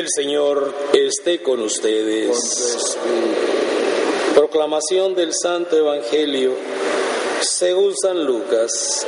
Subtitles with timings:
[0.00, 2.96] El Señor esté con ustedes.
[4.34, 6.54] Proclamación del Santo Evangelio
[7.42, 9.06] según San Lucas.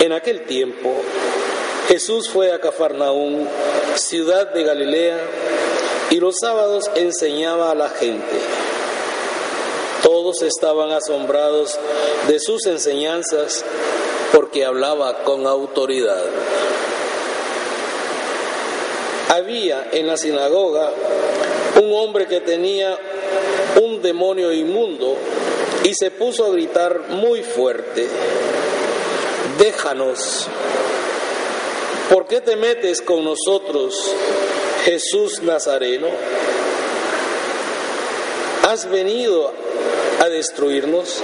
[0.00, 0.92] En aquel tiempo,
[1.88, 3.48] Jesús fue a Cafarnaún,
[3.94, 5.26] ciudad de Galilea,
[6.10, 8.36] y los sábados enseñaba a la gente.
[10.02, 11.78] Todos estaban asombrados
[12.28, 13.64] de sus enseñanzas
[14.30, 16.22] porque hablaba con autoridad.
[19.30, 20.92] Había en la sinagoga
[21.80, 22.98] un hombre que tenía
[23.80, 25.16] un demonio inmundo
[25.84, 28.08] y se puso a gritar muy fuerte,
[29.56, 30.48] déjanos,
[32.10, 33.94] ¿por qué te metes con nosotros,
[34.84, 36.08] Jesús Nazareno?
[38.68, 39.52] ¿Has venido
[40.20, 41.22] a destruirnos?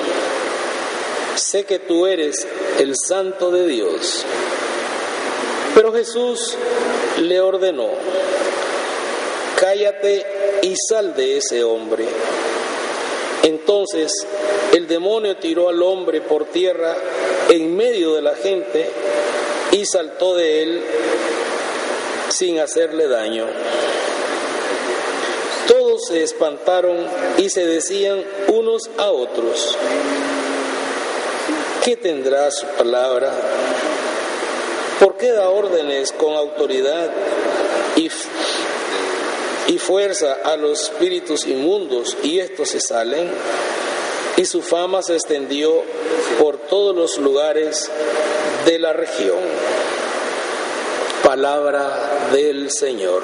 [1.35, 2.47] Sé que tú eres
[2.79, 4.25] el santo de Dios.
[5.75, 6.57] Pero Jesús
[7.19, 7.89] le ordenó,
[9.59, 10.25] cállate
[10.63, 12.05] y sal de ese hombre.
[13.43, 14.13] Entonces
[14.73, 16.97] el demonio tiró al hombre por tierra
[17.49, 18.91] en medio de la gente
[19.73, 20.83] y saltó de él
[22.29, 23.47] sin hacerle daño.
[25.69, 26.97] Todos se espantaron
[27.39, 29.77] y se decían unos a otros,
[31.85, 33.33] ¿qué tendrá su palabra?
[35.01, 37.11] ¿Por qué da órdenes con autoridad
[37.97, 38.11] y,
[39.67, 43.31] y fuerza a los espíritus inmundos y estos se salen?
[44.39, 45.83] Y su fama se extendió
[46.39, 47.91] por todos los lugares
[48.65, 49.39] de la región.
[51.23, 53.23] Palabra del Señor.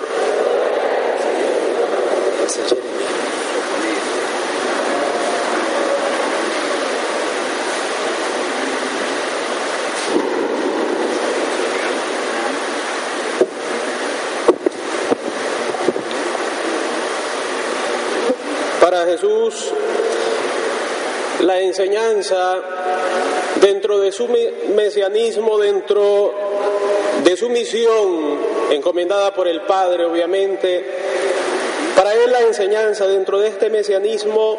[18.81, 19.05] Para
[21.41, 22.61] La enseñanza
[23.61, 24.29] dentro de su
[24.75, 26.33] mesianismo, dentro
[27.25, 28.39] de su misión
[28.71, 30.85] encomendada por el Padre, obviamente,
[31.97, 34.59] para él la enseñanza dentro de este mesianismo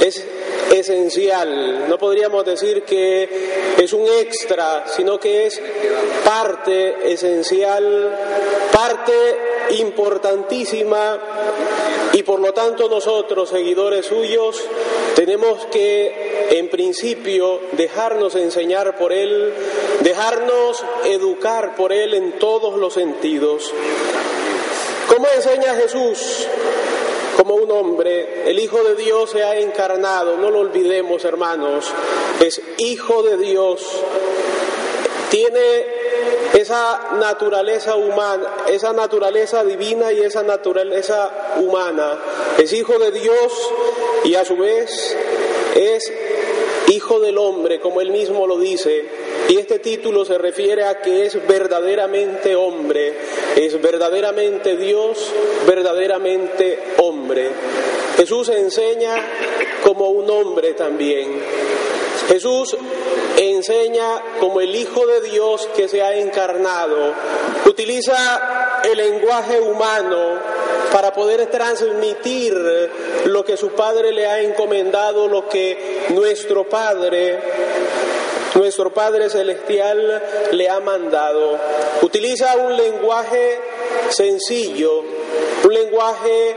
[0.00, 0.24] es
[0.70, 1.88] esencial.
[1.88, 5.60] No podríamos decir que es un extra, sino que es
[6.24, 8.16] parte esencial,
[8.72, 9.12] parte
[9.78, 11.18] importantísima
[12.12, 14.60] y por lo tanto nosotros, seguidores suyos,
[15.14, 19.52] tenemos que en principio dejarnos enseñar por Él,
[20.00, 23.72] dejarnos educar por Él en todos los sentidos.
[25.08, 26.46] ¿Cómo enseña Jesús?
[27.36, 31.86] Como un hombre, el Hijo de Dios se ha encarnado, no lo olvidemos hermanos,
[32.40, 33.86] es Hijo de Dios,
[35.30, 35.99] tiene
[36.54, 42.18] esa naturaleza humana, esa naturaleza divina y esa naturaleza humana.
[42.58, 43.70] Es hijo de Dios
[44.24, 45.16] y a su vez
[45.74, 46.12] es
[46.88, 49.04] hijo del hombre, como él mismo lo dice.
[49.48, 53.14] Y este título se refiere a que es verdaderamente hombre,
[53.56, 55.32] es verdaderamente Dios,
[55.66, 57.50] verdaderamente hombre.
[58.16, 59.14] Jesús enseña
[59.82, 61.40] como un hombre también.
[62.28, 62.76] Jesús
[63.36, 67.14] enseña como el Hijo de Dios que se ha encarnado.
[67.66, 70.38] Utiliza el lenguaje humano
[70.92, 72.54] para poder transmitir
[73.26, 77.38] lo que su Padre le ha encomendado, lo que nuestro Padre
[78.54, 81.58] nuestro Padre Celestial le ha mandado.
[82.02, 83.60] Utiliza un lenguaje
[84.08, 85.04] sencillo,
[85.64, 86.56] un lenguaje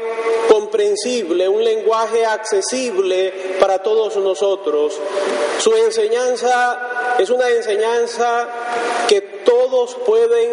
[0.54, 4.94] comprensible, un lenguaje accesible para todos nosotros.
[5.58, 8.48] Su enseñanza es una enseñanza
[9.08, 10.52] que todos pueden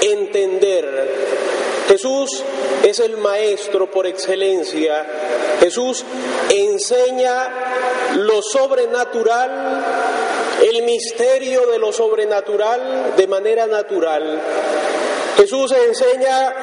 [0.00, 1.84] entender.
[1.86, 2.42] Jesús
[2.82, 5.04] es el maestro por excelencia.
[5.60, 6.02] Jesús
[6.48, 9.84] enseña lo sobrenatural,
[10.62, 14.40] el misterio de lo sobrenatural de manera natural.
[15.36, 16.54] Jesús enseña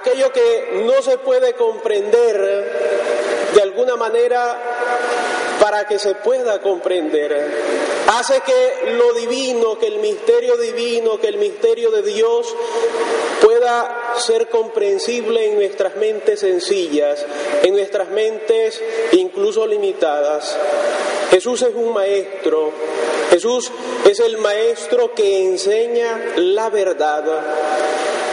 [0.00, 4.58] aquello que no se puede comprender de alguna manera
[5.60, 8.00] para que se pueda comprender.
[8.08, 12.54] Hace que lo divino, que el misterio divino, que el misterio de Dios
[13.42, 17.24] pueda ser comprensible en nuestras mentes sencillas,
[17.62, 18.80] en nuestras mentes
[19.12, 20.56] incluso limitadas.
[21.30, 22.72] Jesús es un maestro,
[23.30, 23.70] Jesús
[24.08, 27.24] es el maestro que enseña la verdad.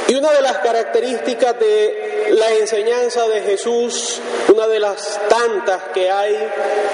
[0.07, 6.09] Y una de las características de la enseñanza de Jesús, una de las tantas que
[6.09, 6.35] hay,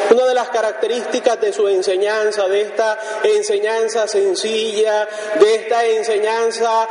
[0.09, 5.07] una de las características de su enseñanza, de esta enseñanza sencilla,
[5.39, 6.87] de esta enseñanza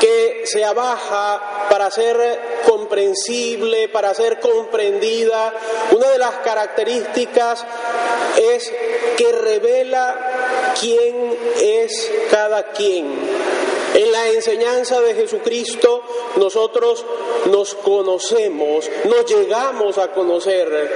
[0.00, 5.52] que se abaja para ser comprensible, para ser comprendida,
[5.90, 7.64] una de las características
[8.36, 8.72] es
[9.16, 13.73] que revela quién es cada quien.
[13.94, 16.02] En la enseñanza de Jesucristo
[16.36, 17.04] nosotros
[17.46, 20.90] nos conocemos, nos llegamos a conocer.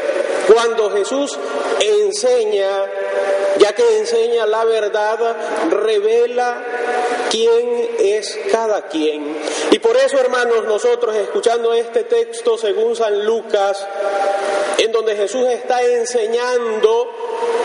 [0.52, 1.38] Cuando Jesús
[1.78, 2.86] enseña,
[3.58, 5.36] ya que enseña la verdad,
[5.70, 6.64] revela
[7.30, 9.36] quién es cada quien.
[9.70, 13.86] Y por eso, hermanos, nosotros escuchando este texto según San Lucas,
[14.78, 17.10] en donde Jesús está enseñando,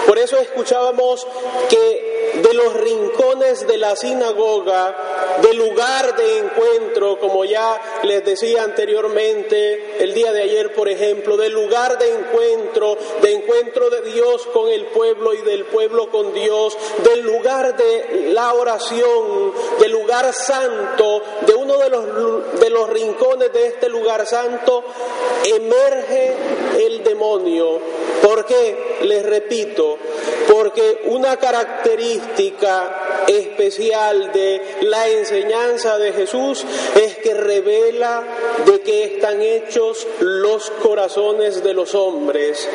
[0.06, 1.26] por eso escuchábamos
[1.70, 4.96] que de los rincones de la sinagoga,
[5.42, 11.38] del lugar de encuentro, como ya les decía anteriormente, el día de ayer, por ejemplo,
[11.38, 16.34] del lugar de encuentro, de encuentro de Dios con el pueblo y del pueblo con
[16.34, 22.90] Dios, del lugar de la oración, del lugar santo, de uno de los, de los
[22.90, 24.84] rincones de este lugar santo,
[25.44, 26.36] emerge
[26.78, 27.80] el demonio.
[28.22, 28.98] ¿Por qué?
[29.02, 29.98] Les repito,
[30.48, 36.66] porque una característica especial de la enseñanza de Jesús
[36.96, 38.24] es que revela
[38.66, 42.68] de qué están hechos los corazones de los hombres.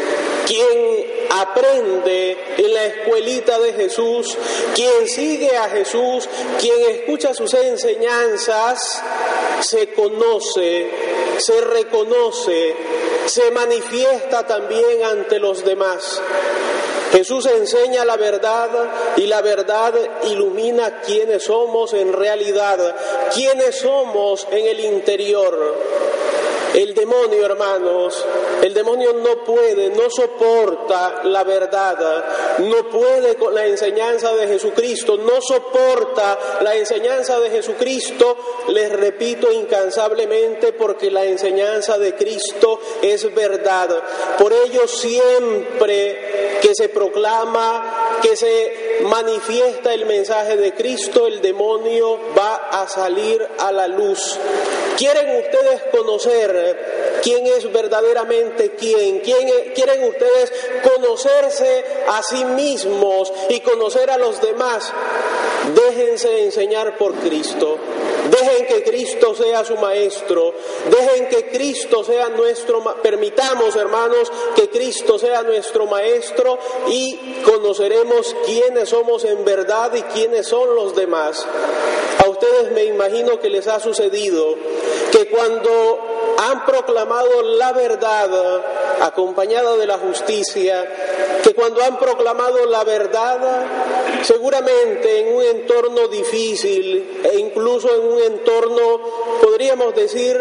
[0.47, 4.37] Quien aprende en la escuelita de Jesús,
[4.75, 6.29] quien sigue a Jesús,
[6.61, 9.03] quien escucha sus enseñanzas,
[9.61, 10.91] se conoce,
[11.39, 12.75] se reconoce,
[13.27, 16.21] se manifiesta también ante los demás.
[17.13, 18.69] Jesús enseña la verdad
[19.17, 19.95] y la verdad
[20.25, 22.95] ilumina quiénes somos en realidad,
[23.35, 26.08] quiénes somos en el interior.
[26.75, 28.25] El demonio, hermanos,
[28.63, 32.25] el demonio no puede, no soporta la verdad,
[32.59, 38.37] no puede con la enseñanza de Jesucristo, no soporta la enseñanza de Jesucristo,
[38.69, 44.03] les repito incansablemente, porque la enseñanza de Cristo es verdad.
[44.39, 52.19] Por ello siempre que se proclama, que se manifiesta el mensaje de Cristo, el demonio
[52.37, 54.39] va a salir a la luz.
[54.97, 59.21] ¿Quieren ustedes conocer quién es verdaderamente quién?
[59.21, 60.53] ¿Quieren ustedes
[60.83, 64.93] conocerse a sí mismos y conocer a los demás?
[65.75, 67.79] Déjense enseñar por Cristo.
[68.31, 70.55] Dejen que Cristo sea su maestro.
[70.91, 76.59] Dejen que Cristo sea nuestro, permitamos hermanos que Cristo sea nuestro maestro
[76.89, 81.47] y conoceremos quiénes somos en verdad y quiénes son los demás.
[82.25, 84.57] A ustedes me imagino que les ha sucedido
[85.13, 88.63] que cuando han proclamado la verdad
[89.01, 90.87] acompañada de la justicia,
[91.43, 93.39] que cuando han proclamado la verdad,
[94.23, 99.01] seguramente en un entorno difícil e incluso en un entorno,
[99.41, 100.39] podríamos decir,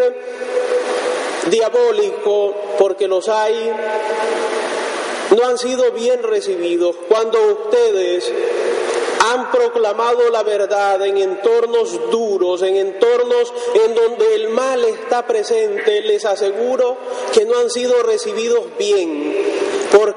[1.49, 3.71] diabólico, porque los hay,
[5.35, 6.95] no han sido bien recibidos.
[7.07, 8.31] Cuando ustedes
[9.31, 13.53] han proclamado la verdad en entornos duros, en entornos
[13.85, 16.97] en donde el mal está presente, les aseguro
[17.33, 19.26] que no han sido recibidos bien.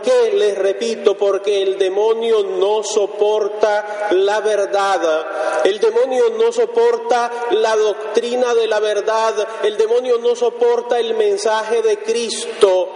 [0.00, 0.32] ¿Por qué?
[0.32, 5.62] Les repito, porque el demonio no soporta la verdad.
[5.62, 9.35] El demonio no soporta la doctrina de la verdad.
[9.62, 12.88] El demonio no soporta el mensaje de Cristo.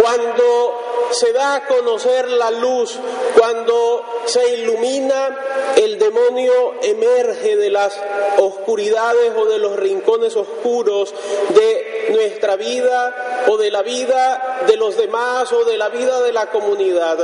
[0.00, 2.98] Cuando se da a conocer la luz,
[3.36, 5.36] cuando se ilumina,
[5.76, 7.98] el demonio emerge de las
[8.38, 11.14] oscuridades o de los rincones oscuros
[11.54, 16.32] de nuestra vida o de la vida de los demás o de la vida de
[16.32, 17.18] la comunidad.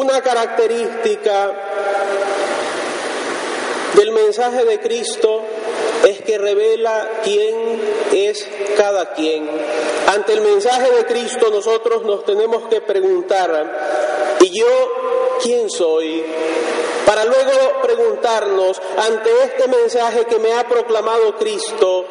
[0.00, 1.52] Una característica
[3.94, 5.42] del mensaje de Cristo
[6.06, 7.80] es que revela quién
[8.12, 8.46] es
[8.76, 9.48] cada quien.
[10.06, 14.92] Ante el mensaje de Cristo nosotros nos tenemos que preguntar, ¿y yo
[15.42, 16.22] quién soy?
[17.06, 22.06] Para luego preguntarnos, ante este mensaje que me ha proclamado Cristo,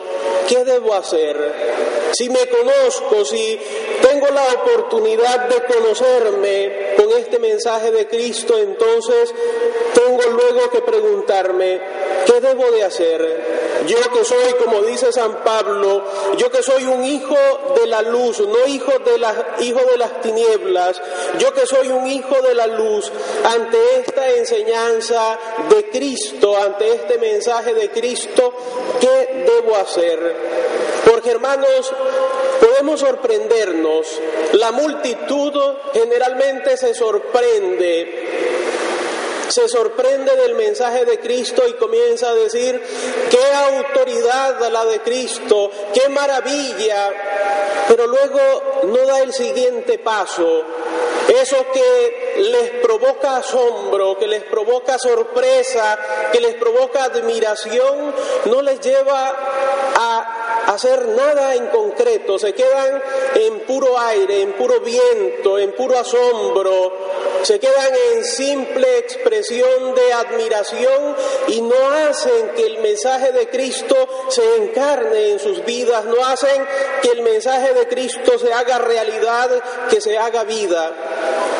[0.48, 2.12] ¿qué debo hacer?
[2.14, 3.60] Si me conozco, si
[4.02, 9.34] tengo la oportunidad de conocerme con este mensaje de Cristo, entonces
[9.96, 11.82] tengo luego que preguntarme,
[12.28, 13.63] ¿qué debo de hacer?
[13.88, 16.04] Yo que soy, como dice San Pablo,
[16.38, 17.36] yo que soy un hijo
[17.76, 21.02] de la luz, no hijo de, la, hijo de las tinieblas,
[21.40, 23.12] yo que soy un hijo de la luz,
[23.44, 25.38] ante esta enseñanza
[25.70, 28.54] de Cristo, ante este mensaje de Cristo,
[29.00, 30.36] ¿qué debo hacer?
[31.10, 31.92] Porque hermanos,
[32.62, 34.08] podemos sorprendernos,
[34.54, 35.54] la multitud
[35.94, 38.43] generalmente se sorprende
[39.54, 42.82] se sorprende del mensaje de Cristo y comienza a decir,
[43.30, 47.12] qué autoridad la de Cristo, qué maravilla,
[47.88, 48.40] pero luego
[48.86, 50.64] no da el siguiente paso.
[51.28, 56.00] Eso que les provoca asombro, que les provoca sorpresa,
[56.32, 58.14] que les provoca admiración,
[58.46, 59.34] no les lleva
[59.96, 63.02] a hacer nada en concreto, se quedan
[63.36, 66.94] en puro aire, en puro viento, en puro asombro,
[67.44, 71.16] se quedan en simple expresión de admiración
[71.48, 73.96] y no hacen que el mensaje de Cristo
[74.30, 76.66] se encarne en sus vidas, no hacen
[77.02, 79.50] que el mensaje de Cristo se haga realidad,
[79.90, 80.92] que se haga vida.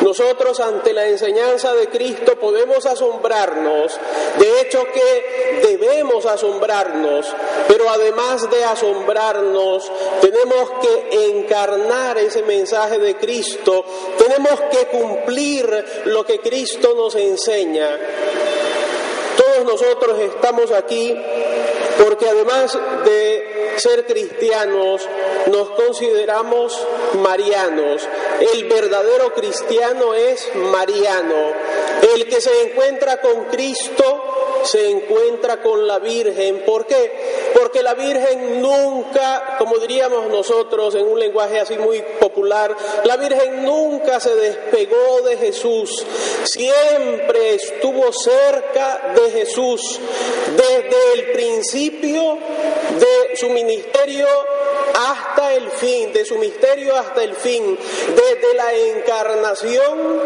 [0.00, 3.98] Nosotros ante la enseñanza de Cristo podemos asombrarnos,
[4.38, 7.26] de hecho que debemos asombrarnos,
[7.68, 13.84] pero además de asombrarnos, tenemos que encarnar ese mensaje de Cristo,
[14.18, 15.73] tenemos que cumplir
[16.06, 17.98] lo que Cristo nos enseña.
[19.36, 21.16] Todos nosotros estamos aquí
[22.02, 25.02] porque además de ser cristianos,
[25.46, 26.86] nos consideramos
[27.22, 28.08] marianos.
[28.52, 31.52] El verdadero cristiano es mariano.
[32.14, 34.23] El que se encuentra con Cristo
[34.64, 36.62] se encuentra con la Virgen.
[36.64, 37.52] ¿Por qué?
[37.54, 43.64] Porque la Virgen nunca, como diríamos nosotros en un lenguaje así muy popular, la Virgen
[43.64, 46.04] nunca se despegó de Jesús,
[46.44, 50.00] siempre estuvo cerca de Jesús
[50.56, 52.38] desde el principio
[52.98, 54.26] de su ministerio
[54.94, 60.22] hasta el fin, de su misterio hasta el fin, desde la encarnación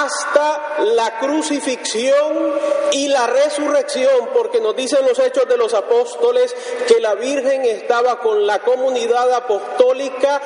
[0.00, 2.54] hasta la crucifixión
[2.92, 6.54] y la resurrección, porque nos dicen los hechos de los apóstoles
[6.88, 10.40] que la Virgen estaba con la comunidad apostólica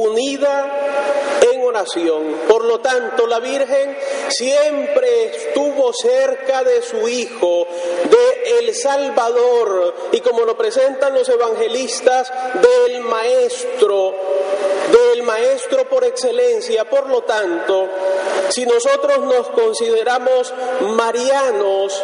[0.00, 0.86] unida
[1.52, 2.36] en oración.
[2.48, 3.96] Por lo tanto, la Virgen
[4.28, 7.66] siempre estuvo cerca de su Hijo,
[8.10, 14.14] de el Salvador, y como lo presentan los evangelistas, del Maestro,
[14.92, 16.88] del Maestro por excelencia.
[16.88, 17.88] Por lo tanto,
[18.48, 20.52] si nosotros nos consideramos
[20.96, 22.02] marianos,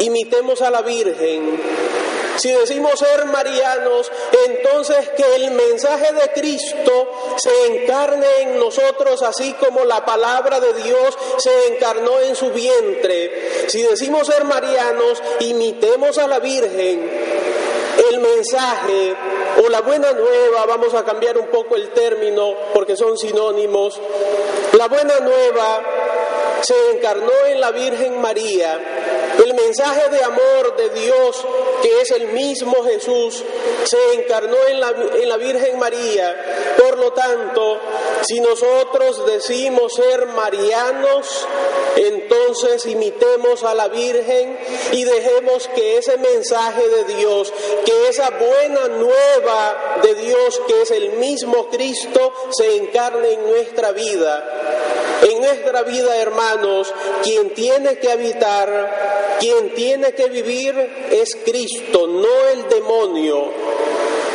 [0.00, 1.89] imitemos a la Virgen
[2.36, 4.10] si decimos ser marianos,
[4.46, 10.74] entonces que el mensaje de Cristo se encarne en nosotros así como la palabra de
[10.74, 13.68] Dios se encarnó en su vientre.
[13.68, 17.10] Si decimos ser marianos, imitemos a la Virgen.
[18.10, 19.14] El mensaje
[19.62, 24.00] o la buena nueva, vamos a cambiar un poco el término porque son sinónimos.
[24.72, 25.82] La buena nueva
[26.62, 28.78] se encarnó en la Virgen María
[29.42, 31.46] el mensaje de amor de Dios,
[31.82, 33.42] que es el mismo Jesús,
[33.84, 36.74] se encarnó en la, en la Virgen María.
[36.76, 37.80] Por lo tanto,
[38.22, 41.46] si nosotros decimos ser marianos,
[41.96, 44.58] entonces imitemos a la Virgen
[44.92, 47.52] y dejemos que ese mensaje de Dios,
[47.84, 53.92] que esa buena nueva de Dios, que es el mismo Cristo, se encarne en nuestra
[53.92, 54.99] vida.
[55.22, 60.74] En nuestra vida, hermanos, quien tiene que habitar, quien tiene que vivir
[61.10, 63.50] es Cristo, no el demonio.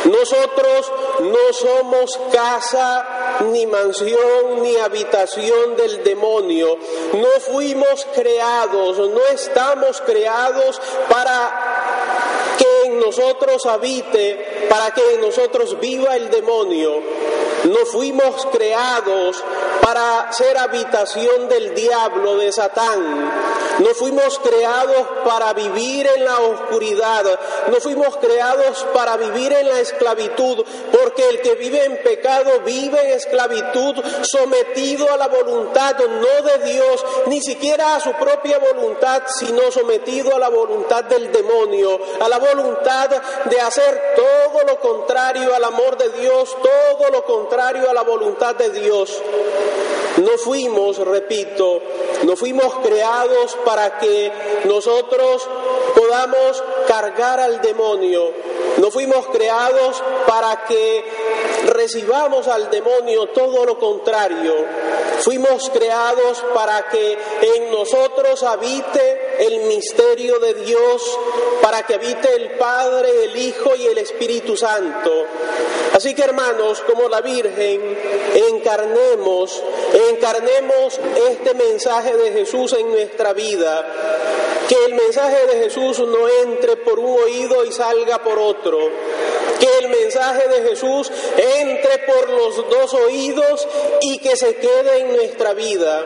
[0.04, 6.78] Nosotros no somos casa, ni mansión, ni habitación del demonio.
[7.14, 15.78] No fuimos creados, no estamos creados para que en nosotros habite, para que en nosotros
[15.80, 17.02] viva el demonio.
[17.64, 19.42] No fuimos creados
[19.86, 23.55] para ser habitación del diablo, de Satán.
[23.78, 27.24] No fuimos creados para vivir en la oscuridad.
[27.68, 32.98] No fuimos creados para vivir en la esclavitud, porque el que vive en pecado vive
[33.00, 39.22] en esclavitud, sometido a la voluntad no de Dios, ni siquiera a su propia voluntad,
[39.26, 43.10] sino sometido a la voluntad del demonio, a la voluntad
[43.44, 48.54] de hacer todo lo contrario al amor de Dios, todo lo contrario a la voluntad
[48.54, 49.22] de Dios.
[50.18, 51.82] No fuimos, repito,
[52.24, 54.32] no fuimos creados para que
[54.64, 55.48] nosotros
[55.94, 58.32] podamos cargar al demonio.
[58.78, 61.04] No fuimos creados para que
[61.66, 64.54] recibamos al demonio todo lo contrario.
[65.20, 71.18] Fuimos creados para que en nosotros habite el misterio de Dios,
[71.62, 75.26] para que habite el Padre, el Hijo y el Espíritu Santo.
[75.92, 77.96] Así que hermanos, como la Virgen,
[78.50, 79.62] encarnemos,
[80.10, 81.00] encarnemos
[81.30, 83.86] este mensaje de Jesús en nuestra vida
[84.68, 88.78] Que el mensaje de Jesús no entre por un oído y salga por otro.
[89.60, 91.10] Que el mensaje de Jesús
[91.60, 93.66] entre por los dos oídos
[94.00, 96.04] y que se quede en nuestra vida.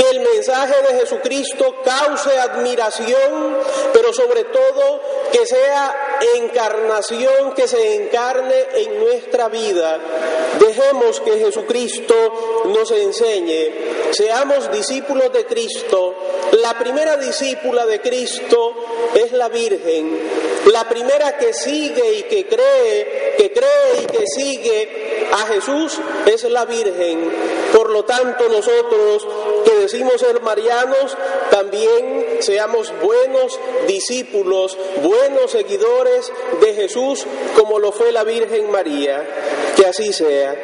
[0.00, 3.58] Que el mensaje de Jesucristo cause admiración,
[3.92, 4.98] pero sobre todo
[5.30, 9.98] que sea encarnación, que se encarne en nuestra vida.
[10.58, 12.14] Dejemos que Jesucristo
[12.64, 14.12] nos enseñe.
[14.12, 16.14] Seamos discípulos de Cristo.
[16.62, 18.74] La primera discípula de Cristo
[19.14, 20.18] es la Virgen.
[20.72, 26.44] La primera que sigue y que cree, que cree y que sigue a Jesús es
[26.44, 27.30] la Virgen.
[27.72, 29.26] Por lo tanto, nosotros
[29.90, 31.16] decimos ser marianos,
[31.50, 39.26] también seamos buenos discípulos, buenos seguidores de Jesús, como lo fue la Virgen María.
[39.74, 40.54] Que así sea.